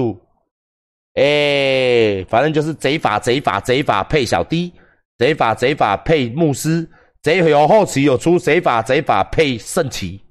[1.16, 4.72] 哎，反正就是贼法，贼法，贼法配小低，
[5.18, 6.88] 贼法，贼法配牧师，
[7.22, 10.22] 贼有后期有出贼法，贼法配圣骑。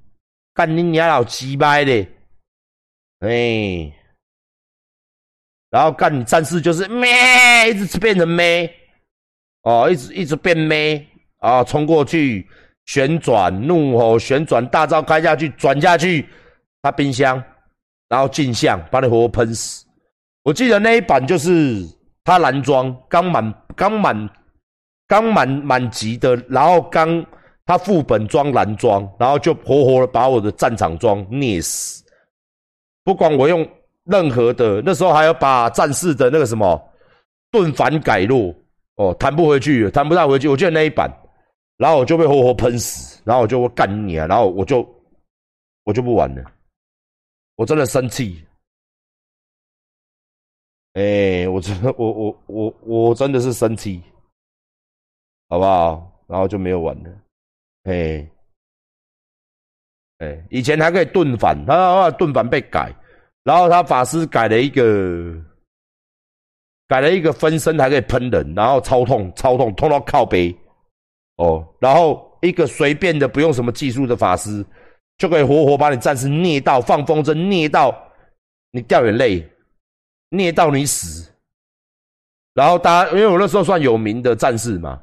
[0.53, 2.07] 干你娘老鸡掰的，
[3.19, 3.93] 哎。
[5.69, 7.09] 然后干你战士就是咩，
[7.69, 8.69] 一直变成咩，
[9.61, 12.45] 哦，一直一直变咩，啊，冲过去
[12.85, 16.27] 旋转怒吼旋转大招开下去转下去，
[16.81, 17.41] 他冰箱，
[18.09, 19.85] 然后镜像把你活活喷死。
[20.43, 21.87] 我记得那一版就是
[22.25, 24.29] 他蓝装刚满刚满
[25.11, 27.25] 刚满满级的，然后刚
[27.65, 32.01] 他副本装蓝装，然后就活活的把我的战场装灭死，
[33.03, 33.69] 不管我用。
[34.05, 36.91] 任何的那时候还要把战士的那个什么
[37.51, 38.53] 盾反改弱，
[38.95, 40.47] 哦，弹不回去，弹不到回去。
[40.47, 41.07] 我记得那一版，
[41.77, 44.83] 然后我就被活活喷死，然后我就干你啊，然后我就
[45.83, 46.43] 我就不玩了，
[47.57, 48.43] 我真的生气。
[50.93, 54.01] 哎，我真的，我我我我真的是生气，
[55.51, 56.23] 好不好？
[56.27, 57.09] 然后就没有玩了。
[57.83, 58.25] 哎，
[60.19, 62.89] 哎，以前还可以盾反，他盾反被改，
[63.43, 65.35] 然后他法师改了一个，
[66.87, 70.57] 改了一个分身，还可以喷人，然后超痛，超痛，痛到靠背。
[71.35, 74.65] 哦，然后一个随便的不用什么技术的法师，
[75.17, 77.93] 就可以活活把你战士虐到放风筝，虐到
[78.71, 79.45] 你掉眼泪。
[80.33, 81.29] 虐到你死，
[82.53, 84.97] 然后大家因为我那时候算有名的战士嘛，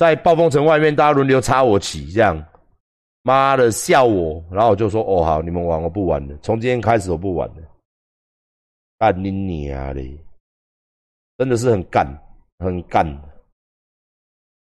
[0.00, 2.42] 在暴风城外面，大家轮流插我旗，这样，
[3.20, 7.56] 妈的笑我，然后我就说哦好，你们玩我不玩了，从今天开始我不玩了，
[8.98, 10.18] 干你娘嘞，
[11.36, 12.06] 真的是很干，
[12.60, 13.04] 很干，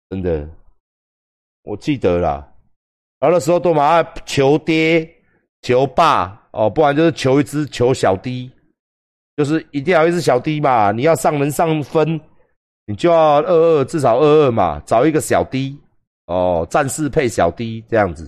[0.08, 0.48] 真的，
[1.64, 2.50] 我记得啦，
[3.18, 5.06] 然后那时候都嘛求爹
[5.60, 8.50] 求爸哦，不然就是求一只求小弟。
[9.36, 12.20] 就是一定要一只小弟嘛，你要上人上分，
[12.88, 15.78] 你就要二二至少二二嘛，找一个小弟
[16.24, 18.26] 哦，战士配小弟这样子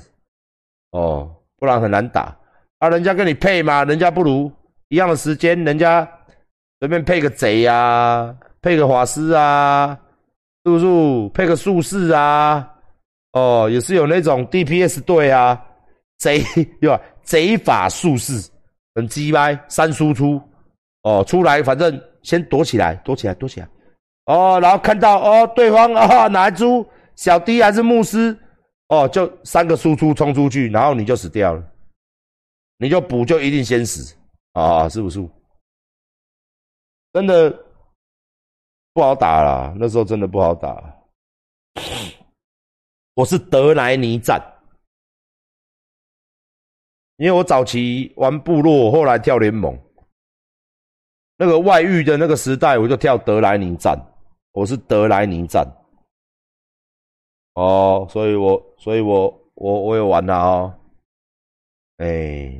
[0.90, 2.37] 哦，不然很难打
[2.79, 2.90] 啊。
[2.90, 4.53] 人家跟你配嘛，人家不如
[4.88, 6.07] 一样的时间，人家
[6.79, 9.99] 随便配个贼啊，配个法师啊，
[10.66, 11.29] 是不是？
[11.31, 12.70] 配个术士啊，
[13.33, 15.59] 哦，也是有那种 DPS 队啊，
[16.18, 16.42] 贼
[16.83, 17.01] 对吧？
[17.23, 18.46] 贼法术士
[18.94, 20.38] 很鸡掰，三输出。
[21.03, 23.66] 哦，出来，反正先躲起来，躲起来，躲起来。
[24.31, 28.38] 哦，然后看到哦，对方啊，哪一株小弟还是牧师？
[28.87, 31.73] 哦，就三个输出冲出去，然后你就死掉了，
[32.77, 34.16] 你就补就一定先死
[34.53, 35.19] 啊，是不是？
[37.12, 37.51] 真的
[38.93, 40.81] 不好打了，那时候真的不好打。
[43.14, 44.40] 我是德莱尼战，
[47.16, 49.77] 因为我早期玩部落，后来跳联盟。
[51.37, 53.99] 那个外遇的那个时代，我就跳德莱尼战，
[54.52, 55.64] 我是德莱尼站，
[57.54, 60.74] 哦，所以我，所以我，我，我有玩了哦，
[61.98, 62.52] 哎，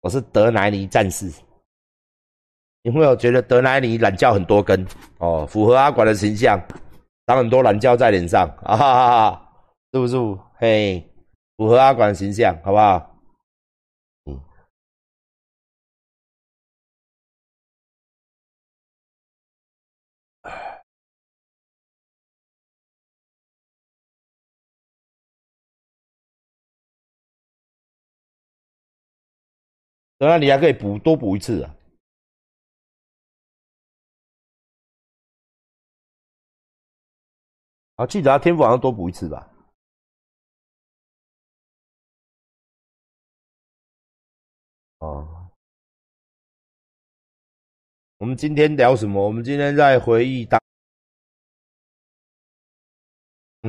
[0.00, 1.30] 我是德莱尼战士，
[2.82, 4.84] 因为我觉得德莱尼懒觉很多根，
[5.18, 6.60] 哦，符合阿管的形象，
[7.26, 9.52] 长很多懒觉在脸上，啊哈哈哈，
[9.92, 10.16] 是不是？
[10.56, 11.08] 嘿，
[11.56, 13.11] 符合阿管的形象，好不好？
[30.22, 31.74] 当然，你还可以补多补一次啊！
[37.96, 39.50] 啊，记得天赋好像多补一次吧。
[45.00, 45.50] 哦，
[48.18, 49.26] 我们今天聊什么？
[49.26, 50.60] 我们今天在回忆当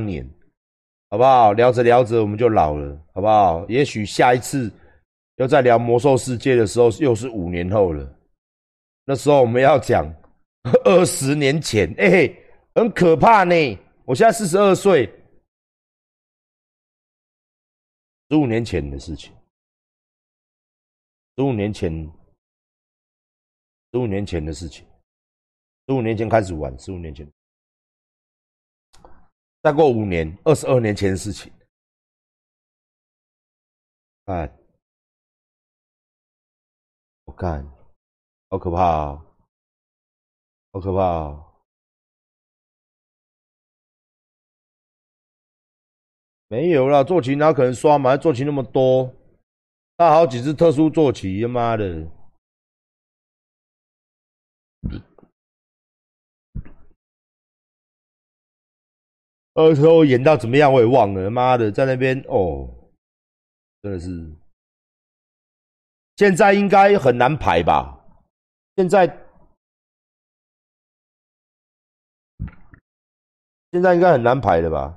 [0.06, 0.24] 年，
[1.10, 1.52] 好不好？
[1.52, 3.66] 聊着聊着我们就老了，好不好？
[3.68, 4.72] 也许下一次。
[5.36, 8.18] 要在聊魔兽世界的时候，又是五年后了。
[9.04, 10.06] 那时候我们要讲
[10.84, 12.32] 二十年前，哎，
[12.74, 13.54] 很可怕呢。
[14.04, 15.06] 我现在四十二岁，
[18.30, 19.34] 十五年前的事情，
[21.36, 21.92] 十五年前，
[23.92, 24.86] 十五年前的事情，
[25.88, 27.28] 十五年前开始玩，十五年前，
[29.62, 31.52] 再过五年，二十二年前的事情，
[34.26, 34.63] 哎。
[37.34, 37.68] 我看，
[38.48, 39.26] 好可怕啊！
[40.70, 41.44] 好可怕啊！
[46.46, 48.16] 没有啦，坐骑哪可能刷嘛？
[48.16, 49.12] 坐骑那么多，
[49.96, 52.08] 他好几只特殊坐骑，他妈的！
[59.54, 62.92] 二时候演到怎么样我也忘了，妈的，在那边哦，
[63.82, 64.32] 真的是。
[66.16, 68.00] 现在应该很难排吧？
[68.76, 69.06] 现在
[73.72, 74.96] 现在应该很难排的吧？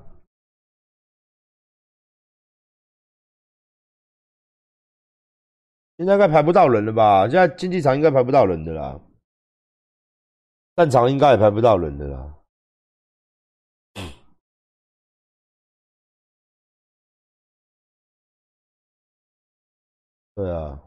[5.97, 7.27] 现在应该排不到人了吧？
[7.27, 8.99] 现在竞技场应该排不到人的啦，
[10.75, 12.35] 战场应该也排不到人的啦。
[20.35, 20.86] 对啊。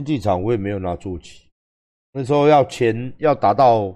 [0.00, 1.48] 竞技场我也没有拿坐骑，
[2.12, 3.94] 那时候要前要打到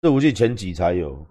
[0.00, 1.26] 四五季前几才有。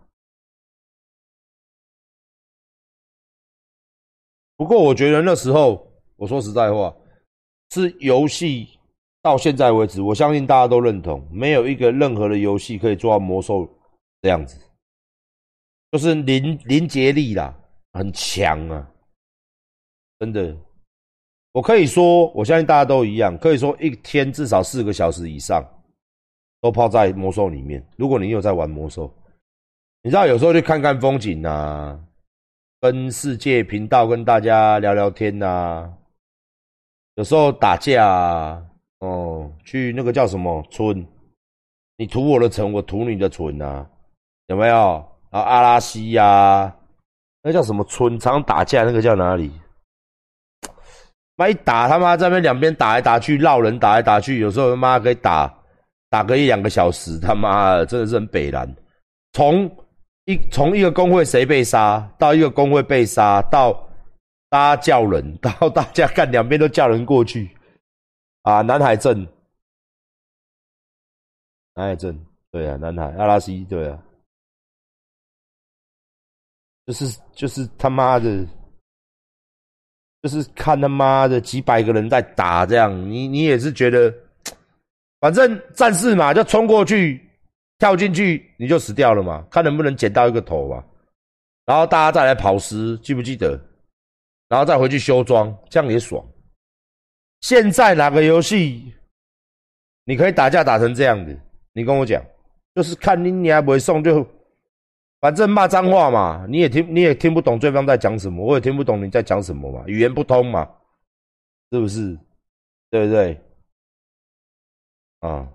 [4.56, 6.96] 不过我觉得那时候，我说实在话，
[7.72, 8.80] 是游戏
[9.22, 13.68] 到现在为止，我相信大家都认同，没有一个任何的游戏可以做到魔兽
[14.22, 14.58] 这样子，
[15.92, 17.54] 就是林林杰力啦，
[17.94, 18.92] 很强啊，
[20.20, 20.56] 真的。
[21.54, 25.64] 我可以说，我相信大家都一样，可以说一天至少四个小时以上
[26.60, 27.84] 都泡在魔兽里面。
[27.96, 29.14] 如果你有在玩魔兽，
[30.02, 32.00] 你知道有时候去看看风景啊。
[32.82, 35.90] 跟世界频道跟大家聊聊天呐，
[37.16, 38.62] 有时候打架啊，
[39.00, 41.08] 哦，去那个叫什么村，
[41.96, 43.86] 你屠我的城，我屠你的村呐，
[44.48, 44.76] 有没有？
[45.30, 46.76] 啊，阿拉西呀，
[47.42, 48.20] 那叫什么村？
[48.20, 49.50] 常打架那个叫哪里？
[51.36, 55.54] 妈一打他妈在那边两边打来打去，绕人打来打去，有时候他妈可以打
[56.10, 58.68] 打个一两个小时，他妈的真的是很北蓝，
[59.34, 59.70] 从。
[60.26, 63.74] 一从一个工会谁被杀，到一个工会被杀，到
[64.50, 67.54] 大家叫人， 到大家干两边都叫人过去，
[68.44, 69.28] 啊，南海镇，
[71.74, 72.18] 南海镇，
[72.52, 74.00] 对啊，南海阿拉西，对啊，
[76.86, 78.48] 就是就是他妈的，
[80.24, 84.12] 就是看他妈的几百个人在打这样，你你也是觉得，
[85.22, 87.22] 反正战士嘛，就冲过去。
[87.80, 90.82] 跳进去你就死掉了嘛，看能不能捡到一个头嘛，
[91.66, 93.60] 然后大家再来跑尸，记不记得？
[94.48, 96.26] 然后再回去修装，这样也爽。
[97.42, 98.94] 现在哪个游戏
[100.06, 101.38] 你可以打架打成这样子？
[101.74, 102.24] 你跟我讲，
[102.74, 104.26] 就是看你你还不会送，就
[105.24, 110.70] 反正骂脏话嘛，你也听你也听不懂对方在讲什么，我也听不懂你在讲什么嘛，语言不通嘛，
[111.72, 112.20] 是不是？
[112.90, 113.42] 对不对？
[115.22, 115.50] 啊。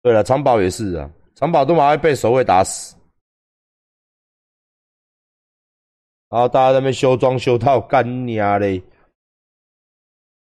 [0.00, 2.96] 对了，藏宝也是啊，藏宝都马上被守卫打死，
[6.30, 8.82] 然后大家在那边修装修套干你啊嘞，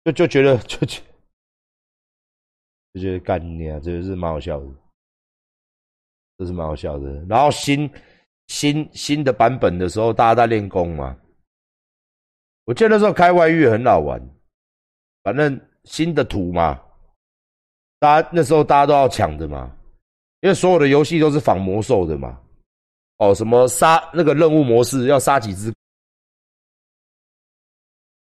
[0.06, 1.00] 就就觉得就就
[2.96, 4.66] 就觉得干你啊，这个是蛮好笑的，
[6.38, 7.10] 这是蛮好笑的。
[7.28, 7.90] 然后新
[8.48, 11.18] 新新的版本的时候，大家在练功嘛，
[12.66, 14.22] 我记得那时候开外遇很好玩，
[15.24, 16.80] 反正新的图嘛。
[18.00, 19.74] 大家那时候大家都要抢的嘛，
[20.42, 22.40] 因为所有的游戏都是仿魔兽的嘛。
[23.18, 25.74] 哦，什么杀那个任务模式要杀几只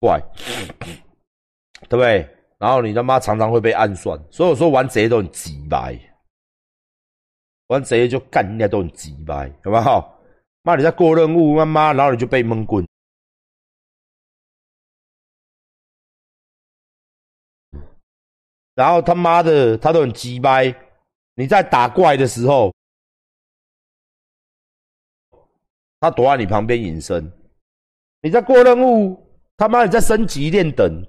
[0.00, 0.18] 怪，
[1.88, 2.26] 对不对？
[2.56, 5.98] 然后你他妈常常会被暗算，所以我说玩贼都很急白，
[7.68, 10.20] 玩贼就干人家都很急掰，好不好？
[10.62, 12.86] 妈你在过任务，妈妈，然后你就被闷棍。
[18.74, 20.74] 然后他妈的，他都很鸡掰。
[21.34, 22.74] 你在打怪的时候，
[26.00, 27.24] 他躲在你旁边隐身；
[28.20, 29.26] 你在过任务，
[29.56, 31.04] 他妈你在升级练等。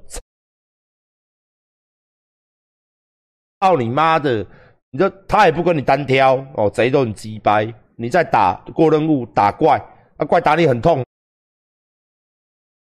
[3.59, 4.45] 操你妈的！
[4.91, 7.73] 你这他也不跟你单挑哦，贼都很鸡掰。
[7.95, 9.79] 你在打过任务打怪，
[10.17, 11.03] 那怪打你很痛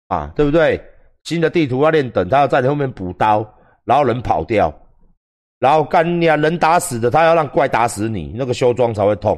[0.07, 0.81] 啊，对不对？
[1.23, 3.55] 新的地图要练等，他要在你后面补刀。
[3.85, 4.71] 然后人跑掉，
[5.57, 6.35] 然后干你啊！
[6.35, 9.35] 人打死的，他要让怪打死你，那个修装才会痛。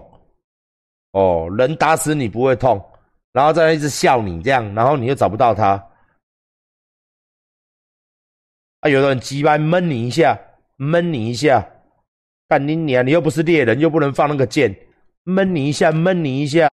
[1.14, 2.84] 哦，人打死你不会痛，
[3.32, 5.82] 然后再一直笑你这样，然后你又找不到他。
[8.82, 10.38] 啊，有的人鸡掰闷你一下，
[10.76, 11.66] 闷你一下，
[12.52, 13.02] 干你娘！
[13.02, 14.76] 你又不是猎人，又不能放那个箭，
[15.24, 16.70] 闷你一下，闷你一下，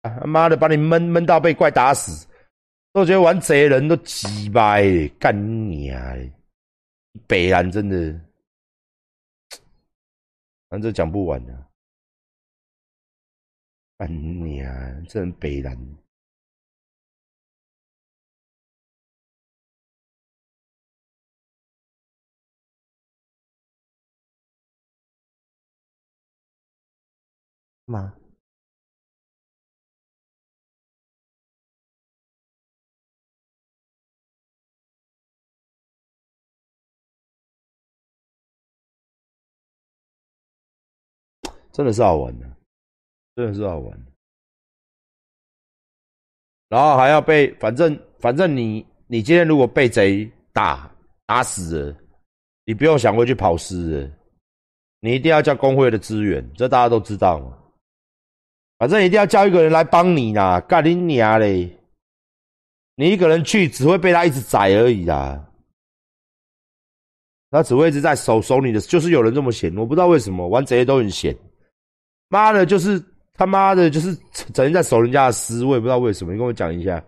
[0.00, 2.26] 他妈的把你闷闷到被怪打死。
[2.94, 5.36] 都觉得玩贼人都鸡掰，干
[5.68, 6.14] 你啊！
[7.26, 8.18] 北兰真的，
[10.70, 11.52] 反正讲不完的，
[13.98, 14.08] 干
[14.42, 14.72] 你啊！
[15.10, 15.76] 这人北兰，
[27.86, 28.12] 妈。
[41.72, 42.46] 真的是好玩的，
[43.34, 44.06] 真的是好玩。
[46.68, 50.88] 然后还要被，反正反正你你今天如果被贼打
[51.26, 51.98] 打死了，
[52.64, 54.08] 你不用想回去跑尸，
[55.00, 57.63] 你一定要叫工会的支援，这大家都知道嘛。
[58.78, 61.70] 反正一定要叫一个人来帮你啦，干你娘嘞！
[62.96, 65.44] 你一个人去只会被他一直宰而已啦。
[67.50, 71.36] 他只会一直在守守你的，就是有人这么闲，我不知道为什么玩这些都很闲。
[72.28, 73.00] 妈的，就是
[73.32, 74.12] 他妈的，就是
[74.52, 76.32] 整天在守人家的尸，我也不知道为什么。
[76.32, 77.02] 你跟我讲一下。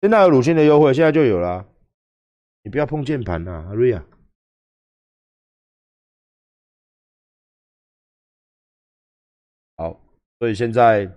[0.00, 1.66] 现在有鲁迅的优惠，现在就有了。
[2.62, 4.04] 你不要碰键盘呐，阿瑞啊。
[9.76, 10.00] 好，
[10.38, 11.10] 所以现在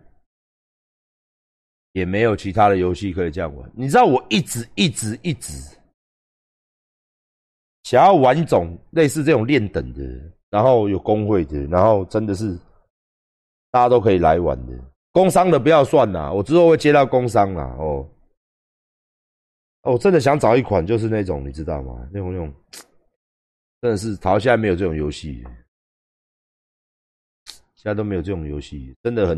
[1.94, 3.72] 也没有其他的游戏可以这样玩。
[3.74, 5.54] 你知道，我一直一直一直
[7.84, 10.02] 想要玩一种类似这种练等的，
[10.50, 12.58] 然后有工会的，然后真的是
[13.72, 14.74] 大家都可以来玩的。
[15.12, 17.64] 工商的不要算啦，我之后会接到工商啦。
[17.78, 18.10] 哦，
[19.84, 22.08] 哦，我真的想找一款就是那种，你知道吗？
[22.12, 22.54] 那种那种，
[23.82, 25.44] 真的是，好像现在没有这种游戏。
[27.76, 29.38] 现在都没有这种游戏，真的很。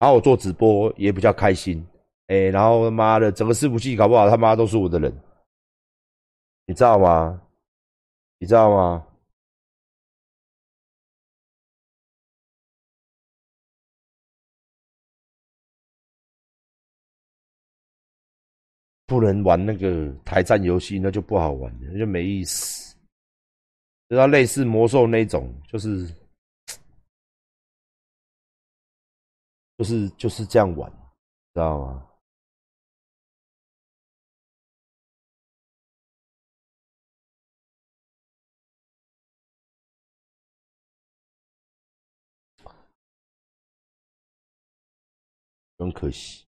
[0.00, 1.86] 然后我做直播也比较开心，
[2.26, 5.16] 哎，然后他妈的整个伺服器搞不好他妈都是我的人，
[6.66, 7.40] 你知道吗？
[8.38, 9.06] 你知道吗？
[19.14, 22.96] 不能玩那个台战游戏，那就不好玩了，那就没意思。
[24.08, 26.12] 就要类似魔兽那种，就是。
[29.76, 30.88] 就是就是这样玩，
[31.52, 32.06] 知道吗？
[45.76, 46.46] 很可惜。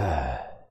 [0.00, 0.66] 唉，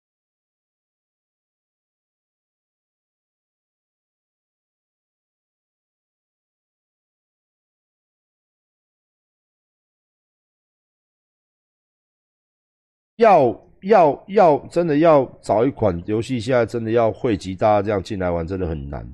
[13.18, 13.52] 要
[13.82, 19.08] 要要，真的要找一款游戏，现在真的要汇集大家这样进来玩，真的很难，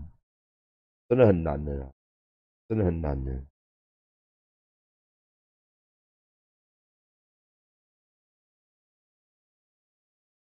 [1.09, 1.91] 真的很难的，
[2.69, 3.54] 真的很难的。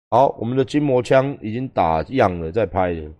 [0.09, 3.13] 好，我们的筋膜枪已经打样了，在拍了。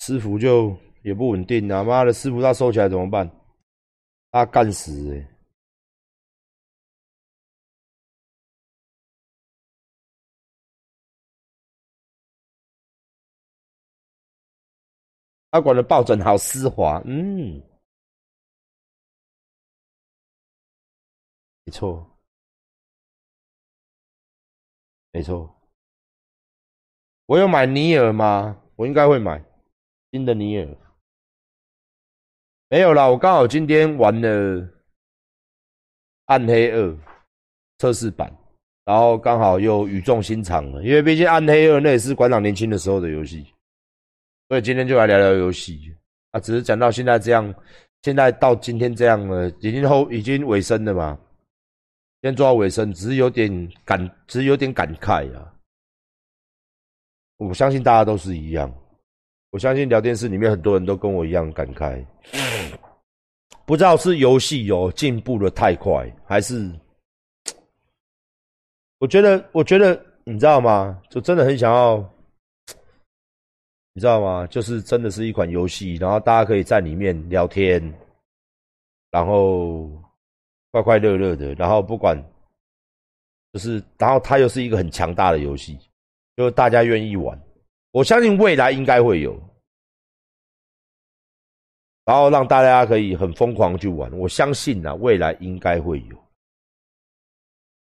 [0.00, 1.82] 师傅就也不稳定啊！
[1.84, 3.28] 妈的，师傅他收起来怎么办？
[4.30, 5.28] 他干死哎！
[15.50, 17.60] 他管的抱枕好丝滑，嗯。
[21.66, 22.08] 没错，
[25.10, 25.52] 没错。
[27.26, 28.56] 我有买尼尔吗？
[28.76, 29.44] 我应该会买
[30.12, 30.76] 新的尼尔。
[32.68, 34.28] 没有啦，我刚好今天玩了
[36.26, 36.82] 《暗黑二》
[37.78, 38.32] 测试版，
[38.84, 43.52] 然后刚好又语重心长了，因为毕竟《暗黑二》那也是馆长年轻的时候的游戏，
[44.48, 45.96] 所以今天就来聊聊游戏
[46.30, 46.38] 啊。
[46.38, 47.52] 只是讲到现在这样，
[48.02, 51.20] 现在到今天这样了，已经后已经尾声了嘛。
[52.26, 53.48] 先做到尾声，只是有点
[53.84, 53.96] 感，
[54.26, 55.54] 只是有点感慨啊。
[57.36, 58.68] 我相信大家都是一样，
[59.50, 62.04] 我相信聊天室里面很多人都跟我一样感慨。
[63.64, 66.68] 不知道是游戏有进步的太快，还是
[68.98, 71.00] 我觉得，我觉得你知道吗？
[71.08, 71.98] 就真的很想要，
[73.92, 74.44] 你知道吗？
[74.48, 77.80] 就是真的是一款游戏，然后大家可以在里面聊天，
[79.12, 79.88] 然后。
[80.76, 82.22] 快快乐乐的，然后不管，
[83.52, 85.78] 就是，然后它又是一个很强大的游戏，
[86.36, 87.40] 就大家愿意玩。
[87.92, 89.32] 我相信未来应该会有，
[92.04, 94.12] 然后让大家可以很疯狂去玩。
[94.18, 96.16] 我相信啊，未来应该会有。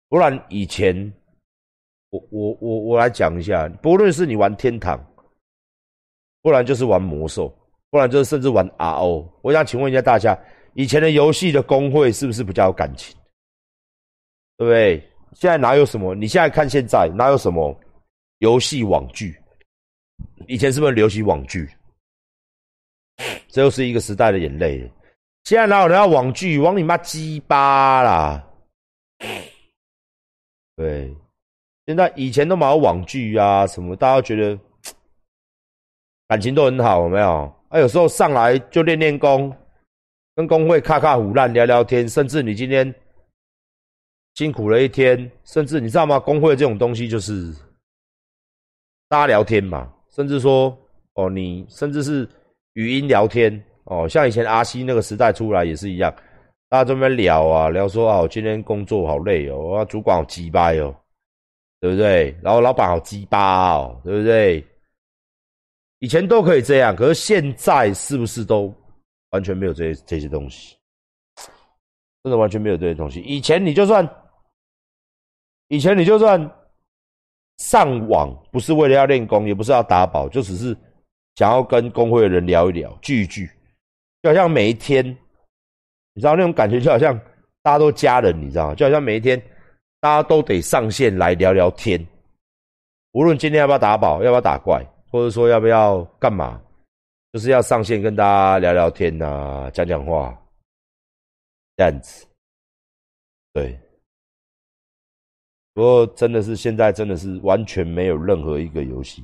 [0.08, 1.14] 不然以前，
[2.10, 5.00] 我我我我来讲一下，不论是你玩天堂，
[6.42, 7.56] 不然就是玩魔兽，
[7.92, 9.32] 不然就是甚至玩 RO。
[9.44, 10.36] 我想请问一下大家。
[10.74, 13.16] 以前的游戏的工会是不是比较有感情？
[14.58, 15.10] 对不对？
[15.34, 16.16] 现在哪有什么？
[16.16, 17.78] 你现在看现在哪有什么
[18.40, 19.40] 游戏网剧？
[20.48, 21.70] 以前是不是流行网剧？
[23.48, 24.80] 这又是一个时代的眼泪。
[25.44, 26.60] 现在哪有人要网剧？
[26.60, 28.46] 往你妈鸡巴啦！
[30.76, 31.14] 对，
[31.86, 34.60] 现在以前都蛮有网剧啊，什么大家觉得
[36.28, 37.54] 感情都很好，有没有？
[37.70, 39.56] 啊，有时候上来就练练功，
[40.40, 42.96] 跟工会卡卡胡烂聊聊天，甚至你今天
[44.36, 46.18] 辛苦了一天，甚至你知道吗？
[46.18, 47.54] 工会这种东西就是
[49.10, 50.74] 大家聊天嘛，甚至说
[51.16, 52.26] 哦，你甚至是
[52.76, 56.10] 语音聊天哦，像以前阿西那个时代出来也是一样，
[56.70, 60.96] 大家这边聊啊聊说啊，我今天工作好累哦，主管好鸡巴哦，
[61.82, 62.34] 对不对？
[62.42, 64.66] 然后老板好鸡巴哦，对不对？
[66.00, 68.74] 以前都可以这样，可是现在是不是都
[69.32, 70.76] 完全没有这些这些东西？
[72.24, 73.22] 真的完全没有这些东西。
[73.22, 74.08] 以前你就算，
[75.68, 76.40] 以前你就算
[77.58, 80.76] 上网，不是为了要练功，也不是要打宝，就只是
[81.36, 83.50] 想要跟工会的人聊一聊，聚一聚，
[84.22, 85.06] 就好像每一天，
[86.14, 87.18] 你知道那种感觉，就好像
[87.62, 88.76] 大家都家人，你知道吗？
[88.76, 89.42] 就好像每一天
[90.00, 92.06] 大家都得上线来聊聊天，
[93.14, 94.86] 无论今天要不要打宝，要不要打怪。
[95.12, 96.62] 或者说要不要干嘛？
[97.32, 100.36] 就是要上线跟大家聊聊天呐，讲讲话，
[101.76, 102.28] 这样子。
[103.54, 103.80] 对。
[105.74, 109.24] 不过真的是现在真的是完全没有任何一个游戏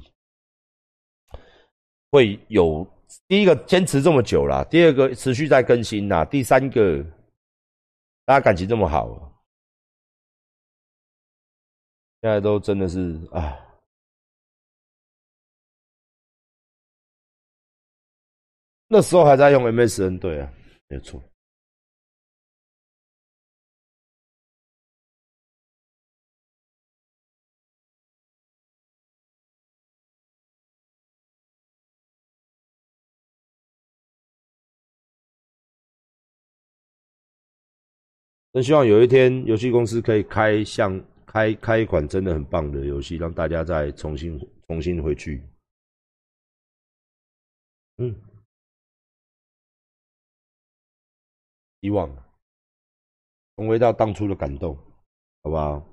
[2.12, 2.88] 会有
[3.28, 7.04] 第一个坚持这么久了，第二个持续在更新呐，第三个
[8.24, 9.44] 大家感情这么好，
[12.22, 13.65] 现在都真的是啊。
[18.88, 20.52] 那时候还在用 MSN，对啊，
[20.88, 21.22] 没错。
[38.54, 45.44] 真希望有一天游戏公司可以开像开开一款真的很棒的游戏，让大家再重新重新回去。
[47.98, 48.25] 嗯。
[51.86, 52.10] 希望
[53.58, 54.76] 重回到当初的感动，
[55.44, 55.84] 好不好？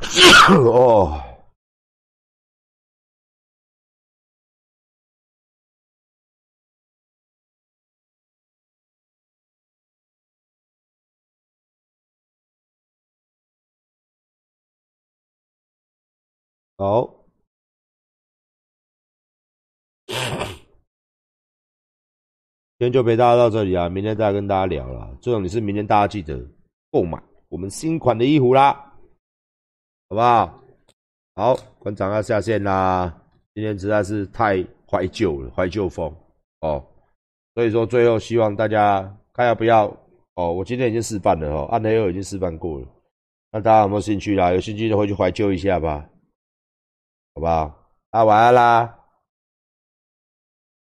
[0.72, 1.22] 哦，
[16.78, 17.21] 好。
[22.78, 25.16] 今天就陪大家到这里啊，明天再跟大家聊了。
[25.20, 26.38] 重点是明天大家记得
[26.90, 28.72] 购买我们新款的衣服啦，
[30.08, 30.60] 好不好？
[31.34, 33.16] 好，馆长要下线啦。
[33.54, 36.14] 今天实在是太怀旧了，怀旧风
[36.60, 36.84] 哦。
[37.54, 39.86] 所以说最后希望大家看要不要
[40.34, 40.52] 哦。
[40.52, 42.86] 我今天已经示范了哦，暗黑二已经示范过了。
[43.50, 44.52] 那大家有没有兴趣啦？
[44.52, 46.08] 有兴趣的回去怀旧一下吧，
[47.34, 47.74] 好不好？
[48.10, 48.98] 啊，晚安啦。